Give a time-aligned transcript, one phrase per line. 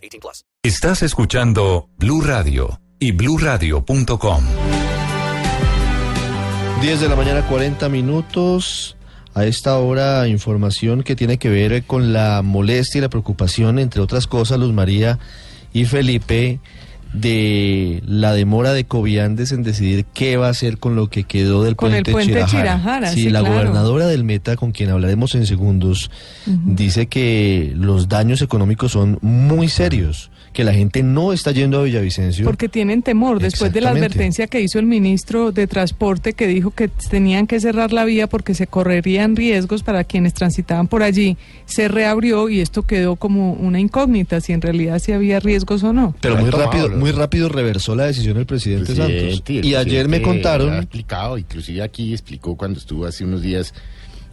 [0.00, 0.44] 18 plus.
[0.62, 4.44] Estás escuchando Blue Radio y BlueRadio.com.
[6.80, 8.96] 10 de la mañana, 40 minutos.
[9.32, 14.00] A esta hora, información que tiene que ver con la molestia y la preocupación, entre
[14.00, 15.18] otras cosas, Luz María
[15.72, 16.58] y Felipe,
[17.12, 21.64] de la demora de Coviandes en decidir qué va a hacer con lo que quedó
[21.64, 22.46] del Con el puente, Chirajara.
[22.62, 23.54] Chirajara, Sí, sí, la claro.
[23.56, 26.10] gobernadora del Meta, con quien hablaremos en segundos,
[26.46, 31.82] dice que los daños económicos son muy serios, que la gente no está yendo a
[31.84, 32.44] Villavicencio.
[32.44, 36.72] Porque tienen temor después de la advertencia que hizo el ministro de Transporte que dijo
[36.72, 41.36] que tenían que cerrar la vía porque se correrían riesgos para quienes transitaban por allí.
[41.66, 45.92] Se reabrió y esto quedó como una incógnita si en realidad si había riesgos o
[45.92, 46.14] no.
[46.20, 49.42] Pero muy rápido, muy rápido reversó la decisión del presidente, Santos.
[49.46, 53.42] El Y ayer me presidente Ha contaron, explicado, inclusive aquí explicó cuando estuvo hace unos
[53.42, 53.72] días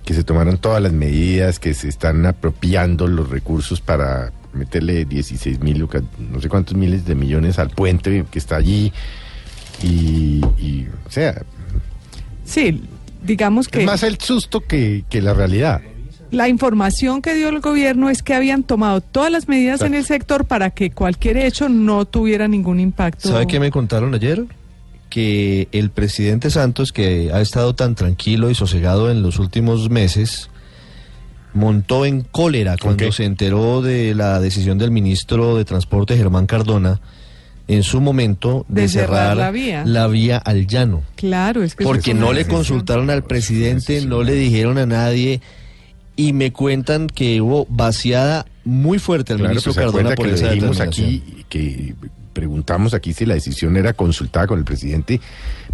[0.04, 5.60] que se tomaron todas las medidas, que se están apropiando los recursos para meterle 16
[5.60, 5.88] mil,
[6.32, 8.92] no sé cuántos miles de millones al puente que está allí.
[9.84, 11.42] Y, y, o sea,
[12.48, 12.82] Sí,
[13.22, 15.82] digamos que es más el susto que, que la realidad.
[16.32, 20.06] la información que dio el gobierno es que habían tomado todas las medidas en el
[20.06, 23.30] sector para que cualquier hecho no tuviera ningún impacto.
[23.30, 24.46] ¿sabe qué me contaron ayer?
[25.10, 30.50] Que el presidente Santos, que ha estado tan tranquilo y sosegado en los últimos meses,
[31.54, 37.00] montó en cólera cuando se enteró de la decisión del ministro de Transporte, Germán Cardona,
[37.68, 39.84] en su momento de, De cerrar cerrar la vía.
[39.86, 41.04] la vía al llano.
[41.16, 45.42] Claro, es que Porque no le consultaron al presidente, no le dijeron a nadie
[46.16, 50.34] y me cuentan que hubo vaciada muy fuerte al Claro, ministro pues Cardona por que
[50.34, 51.94] esa le dijimos aquí, que
[52.34, 55.20] preguntamos aquí si la decisión era consultada con el presidente,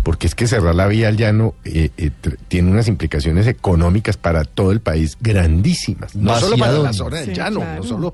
[0.03, 2.11] porque es que cerrar la vía al llano eh, eh,
[2.47, 6.15] tiene unas implicaciones económicas para todo el país grandísimas.
[6.15, 7.81] No solo para la zona del Sí, llano, claro.
[7.81, 8.13] no solo,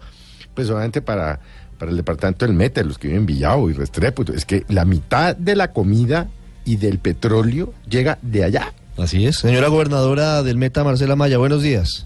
[0.53, 1.39] pues obviamente para,
[1.77, 4.23] para el departamento del Meta, los que viven en Villavo y Restrepo.
[4.33, 6.29] Es que la mitad de la comida
[6.65, 8.73] y del petróleo llega de allá.
[8.97, 9.37] Así es.
[9.37, 12.05] Señora gobernadora del Meta, Marcela Maya, buenos días.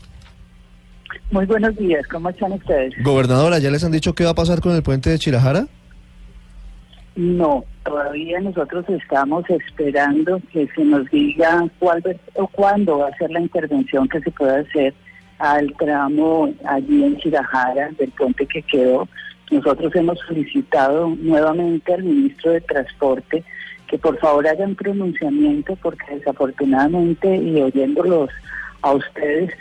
[1.32, 2.94] Muy buenos días, ¿cómo están ustedes?
[3.04, 5.68] Gobernadora, ¿ya les han dicho qué va a pasar con el puente de Chirajara?
[7.16, 12.02] No, todavía nosotros estamos esperando que se nos diga cuál
[12.34, 14.96] o cuándo va a ser la intervención que se pueda hacer
[15.38, 19.08] al tramo allí en Chirajara del puente que quedó.
[19.52, 23.44] Nosotros hemos solicitado nuevamente al ministro de Transporte
[23.88, 28.32] que por favor haga un pronunciamiento porque desafortunadamente y oyéndolos
[28.82, 29.52] a ustedes,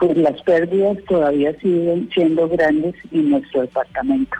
[0.00, 4.36] pues las pérdidas todavía siguen siendo grandes en nuestro departamento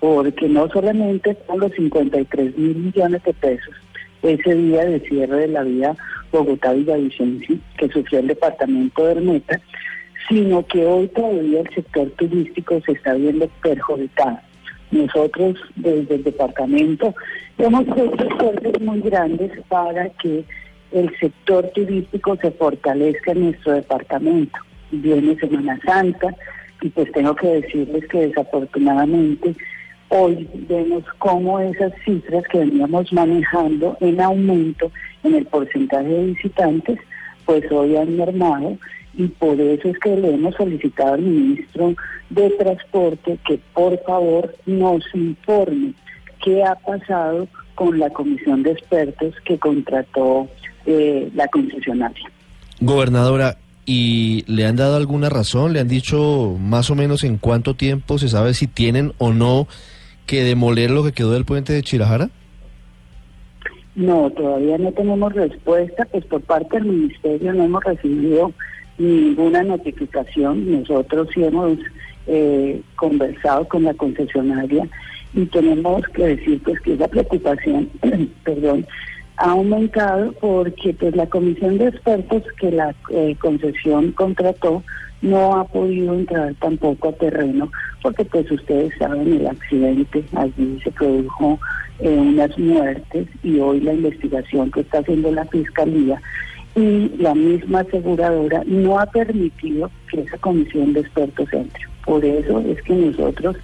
[0.00, 3.74] porque no solamente son los 53 mil millones de pesos
[4.22, 5.96] ese día de cierre de la vía
[6.32, 9.60] Bogotá-Villavicencio que sufrió el departamento del Meta,
[10.28, 14.38] sino que hoy todavía el sector turístico se está viendo perjudicado.
[14.90, 17.14] Nosotros desde el departamento
[17.58, 20.44] hemos hecho esfuerzos muy grandes para que
[20.92, 24.58] el sector turístico se fortalezca en nuestro departamento.
[24.90, 26.34] Viene Semana Santa
[26.80, 29.56] y pues tengo que decirles que desafortunadamente
[30.08, 34.90] hoy vemos cómo esas cifras que veníamos manejando en aumento
[35.22, 36.98] en el porcentaje de visitantes,
[37.44, 38.76] pues hoy han mermado
[39.14, 41.94] y por eso es que le hemos solicitado al ministro
[42.30, 45.94] de Transporte que por favor nos informe
[46.44, 50.48] qué ha pasado con la comisión de expertos que contrató
[50.86, 52.30] eh, la concesionaria.
[52.80, 53.56] Gobernadora,
[53.86, 55.72] ¿y le han dado alguna razón?
[55.72, 59.66] ¿Le han dicho más o menos en cuánto tiempo se sabe si tienen o no
[60.26, 62.30] que demoler lo que quedó del puente de Chirajara?
[63.94, 68.52] No, todavía no tenemos respuesta, pues por parte del ministerio no hemos recibido
[68.98, 70.80] ninguna notificación.
[70.80, 71.78] Nosotros sí hemos
[72.26, 74.86] eh, conversado con la concesionaria
[75.32, 77.88] y tenemos que decir pues que esa preocupación,
[78.44, 78.86] perdón,
[79.36, 84.82] ha aumentado porque pues la comisión de expertos que la eh, concesión contrató
[85.22, 87.70] no ha podido entrar tampoco a terreno
[88.02, 91.58] porque pues ustedes saben el accidente allí se produjo
[91.98, 96.20] unas muertes y hoy la investigación que está haciendo la fiscalía
[96.74, 101.82] y la misma aseguradora no ha permitido que esa comisión de expertos entre.
[102.04, 103.56] Por eso es que nosotros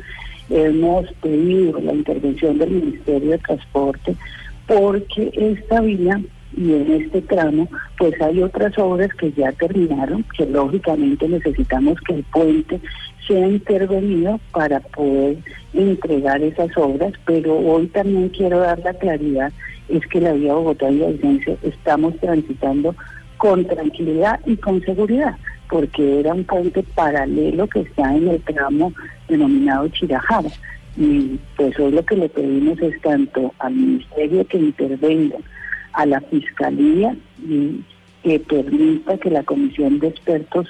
[0.49, 4.17] hemos pedido la intervención del Ministerio de Transporte
[4.75, 6.21] porque esta vía
[6.57, 12.15] y en este tramo pues hay otras obras que ya terminaron, que lógicamente necesitamos que
[12.15, 12.81] el puente
[13.27, 15.37] sea intervenido para poder
[15.73, 19.53] entregar esas obras, pero hoy también quiero dar la claridad,
[19.89, 22.95] es que la vía Bogotá y Vicencio estamos transitando
[23.37, 25.37] con tranquilidad y con seguridad,
[25.71, 28.93] porque era un puente paralelo que está en el tramo
[29.29, 30.51] denominado Chirajara.
[30.97, 35.39] Y pues hoy lo que le pedimos es tanto al Ministerio que intervenga,
[35.93, 37.17] a la Fiscalía
[37.47, 37.83] y
[38.23, 40.69] que permita que la Comisión de Expertos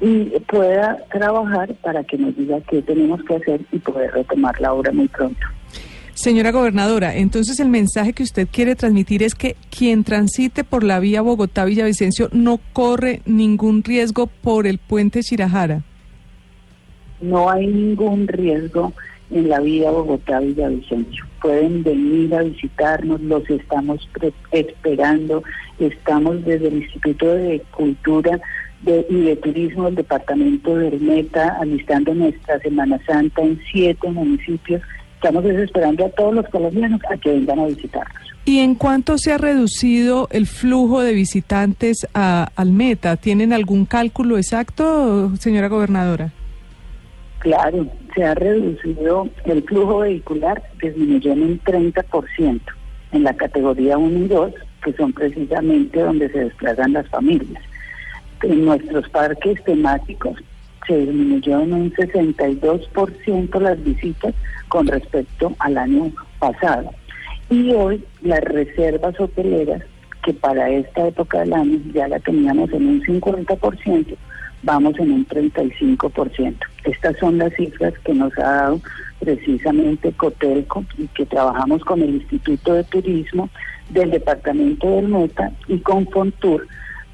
[0.00, 4.72] y pueda trabajar para que nos diga qué tenemos que hacer y poder retomar la
[4.72, 5.46] obra muy pronto.
[6.14, 11.00] Señora gobernadora, entonces el mensaje que usted quiere transmitir es que quien transite por la
[11.00, 15.82] vía Bogotá-Villavicencio no corre ningún riesgo por el puente Chirajara.
[17.20, 18.92] No hay ningún riesgo
[19.34, 21.26] en la vía Bogotá-Villavicencio.
[21.42, 24.08] Pueden venir a visitarnos, los estamos
[24.52, 25.42] esperando.
[25.78, 28.40] Estamos desde el Instituto de Cultura
[28.82, 34.80] de, y de Turismo del Departamento de Meta alistando nuestra Semana Santa en siete municipios
[35.24, 38.22] estamos desesperando a todos los colombianos a que vengan a visitarnos.
[38.44, 43.16] ¿Y en cuánto se ha reducido el flujo de visitantes a, al Meta?
[43.16, 46.30] ¿Tienen algún cálculo exacto, señora gobernadora?
[47.44, 52.60] Claro, se ha reducido el flujo vehicular, disminuyó en un 30%
[53.12, 54.52] en la categoría 1 y 2,
[54.82, 57.62] que son precisamente donde se desplazan las familias.
[58.42, 60.38] En nuestros parques temáticos
[60.86, 64.34] se disminuyó en un 62% las visitas
[64.68, 66.92] con respecto al año pasado.
[67.50, 69.82] Y hoy las reservas hoteleras,
[70.24, 74.16] que para esta época del año ya la teníamos en un 50%,
[74.62, 76.54] vamos en un 35%.
[76.84, 78.80] Estas son las cifras que nos ha dado
[79.20, 83.48] precisamente Cotelco y que trabajamos con el Instituto de Turismo
[83.90, 86.66] del Departamento del Meta y con Fontur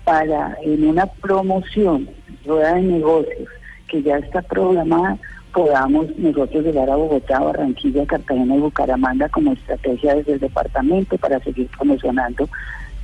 [0.05, 2.09] para en una promoción,
[2.45, 3.49] rueda de negocios
[3.87, 5.19] que ya está programada,
[5.53, 11.41] podamos nosotros llegar a Bogotá, Barranquilla, Cartagena y Bucaramanga como estrategia desde el departamento para
[11.41, 12.49] seguir promocionando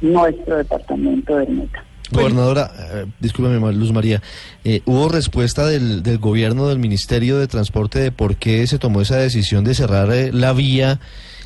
[0.00, 1.84] nuestro departamento del Meta.
[2.10, 4.22] Gobernadora, eh, discúlpeme, Luz María,
[4.64, 9.00] eh, ¿hubo respuesta del, del gobierno, del Ministerio de Transporte, de por qué se tomó
[9.00, 11.00] esa decisión de cerrar eh, la vía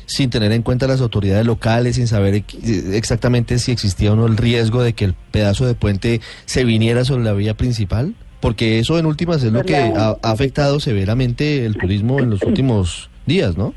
[0.05, 2.55] sin tener en cuenta las autoridades locales, sin saber ex-
[2.93, 7.05] exactamente si existía o no el riesgo de que el pedazo de puente se viniera
[7.05, 8.13] sobre la vía principal?
[8.39, 12.41] Porque eso en últimas es lo que ha, ha afectado severamente el turismo en los
[12.43, 13.73] últimos días, ¿no?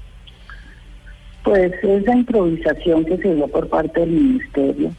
[1.45, 4.91] Pues esa improvisación que se dio por parte del ministerio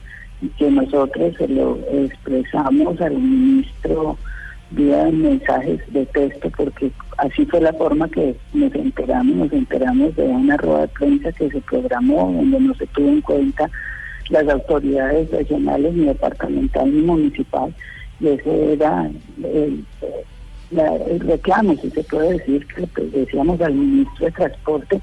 [0.57, 4.17] que nosotros se lo expresamos al ministro
[4.71, 10.23] vía mensajes de texto porque así fue la forma que nos enteramos, nos enteramos de
[10.23, 13.69] una rueda de prensa que se programó donde no se tuvo en cuenta
[14.29, 17.73] las autoridades regionales ni departamental ni municipal
[18.19, 19.09] y ese era
[19.43, 19.85] el,
[20.71, 25.01] el reclamo, si se puede decir, que decíamos al ministro de Transporte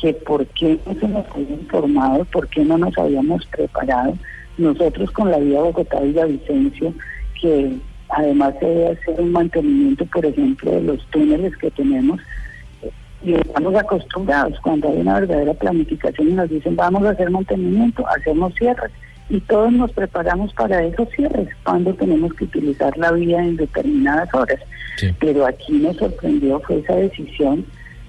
[0.00, 4.16] que por qué no se nos había informado, por qué no nos habíamos preparado.
[4.58, 6.92] Nosotros con la vía Bogotá y Vicencio,
[7.40, 7.76] que
[8.10, 12.20] además se debe hacer un mantenimiento, por ejemplo, de los túneles que tenemos,
[12.82, 12.90] eh,
[13.22, 18.04] y estamos acostumbrados cuando hay una verdadera planificación y nos dicen vamos a hacer mantenimiento,
[18.08, 18.90] hacemos cierres
[19.30, 24.32] y todos nos preparamos para esos cierres cuando tenemos que utilizar la vía en determinadas
[24.32, 24.60] horas.
[24.96, 25.14] Sí.
[25.20, 27.64] Pero aquí nos sorprendió fue esa decisión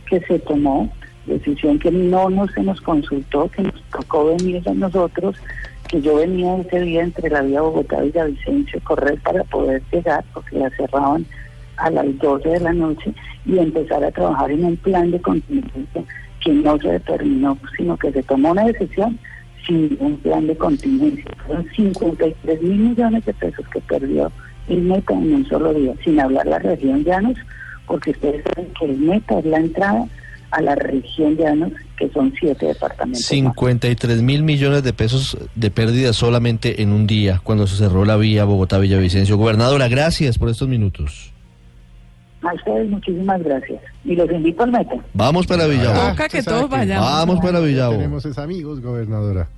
[0.06, 0.90] que se tomó,
[1.26, 5.36] decisión que no nos se nos consultó, que nos tocó venir a nosotros,
[5.90, 10.24] que yo venía ese día entre la vía Bogotá y Villavicencio correr para poder llegar,
[10.34, 11.26] porque la cerraban
[11.78, 13.12] a las 12 de la noche
[13.46, 16.04] y empezar a trabajar en un plan de contingencia
[16.42, 19.18] que no se determinó, sino que se tomó una decisión
[19.66, 21.26] sin un plan de contingencia.
[21.48, 24.32] Fueron 53 mil millones de pesos que perdió
[24.68, 27.38] el Meta en un solo día, sin hablar la región Llanos,
[27.88, 30.06] porque ustedes saben que el Meta es la entrada
[30.52, 33.22] a la región Llanos, que son siete departamentos.
[33.22, 33.28] más.
[33.28, 38.18] 53 mil millones de pesos de pérdida solamente en un día cuando se cerró la
[38.18, 39.38] vía Bogotá-Villavicencio.
[39.38, 41.32] Gobernadora, gracias por estos minutos.
[42.42, 43.82] A ustedes muchísimas gracias.
[44.06, 44.96] Y los invito al Meta.
[45.14, 46.12] Vamos para Villavo.
[46.12, 47.06] Toca que todos vayamos.
[47.06, 47.94] Vamos para Villavo.
[47.94, 49.50] Tenemos es amigos, gobernadora.